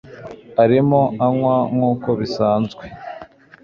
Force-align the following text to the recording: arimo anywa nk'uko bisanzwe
arimo 0.63 1.01
anywa 1.25 1.55
nk'uko 1.73 2.07
bisanzwe 2.19 2.83